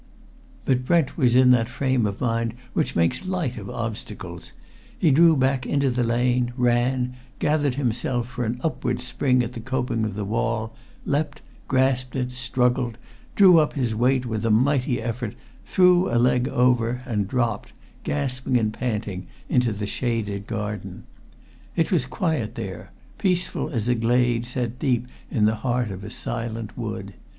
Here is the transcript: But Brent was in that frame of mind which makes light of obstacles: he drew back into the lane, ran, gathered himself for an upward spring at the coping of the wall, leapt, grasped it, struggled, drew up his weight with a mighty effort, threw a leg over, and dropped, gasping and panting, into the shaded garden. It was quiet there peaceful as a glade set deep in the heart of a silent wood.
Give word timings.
But 0.65 0.83
Brent 0.83 1.15
was 1.15 1.35
in 1.35 1.51
that 1.51 1.69
frame 1.69 2.07
of 2.07 2.19
mind 2.21 2.55
which 2.73 2.95
makes 2.95 3.27
light 3.27 3.55
of 3.55 3.69
obstacles: 3.69 4.51
he 4.97 5.11
drew 5.11 5.37
back 5.37 5.63
into 5.67 5.91
the 5.91 6.03
lane, 6.03 6.53
ran, 6.57 7.15
gathered 7.37 7.75
himself 7.75 8.27
for 8.27 8.43
an 8.43 8.59
upward 8.63 8.99
spring 8.99 9.43
at 9.43 9.53
the 9.53 9.59
coping 9.59 10.03
of 10.03 10.15
the 10.15 10.25
wall, 10.25 10.73
leapt, 11.05 11.43
grasped 11.67 12.15
it, 12.15 12.31
struggled, 12.31 12.97
drew 13.35 13.59
up 13.59 13.73
his 13.73 13.93
weight 13.93 14.25
with 14.25 14.43
a 14.43 14.49
mighty 14.49 14.99
effort, 14.99 15.35
threw 15.65 16.11
a 16.11 16.17
leg 16.17 16.47
over, 16.47 17.03
and 17.05 17.27
dropped, 17.27 17.71
gasping 18.03 18.57
and 18.57 18.73
panting, 18.73 19.27
into 19.49 19.71
the 19.71 19.85
shaded 19.85 20.47
garden. 20.47 21.03
It 21.75 21.91
was 21.91 22.07
quiet 22.07 22.55
there 22.55 22.91
peaceful 23.19 23.69
as 23.69 23.87
a 23.87 23.93
glade 23.93 24.47
set 24.47 24.79
deep 24.79 25.07
in 25.29 25.45
the 25.45 25.57
heart 25.61 25.91
of 25.91 26.03
a 26.03 26.09
silent 26.09 26.75
wood. 26.75 27.13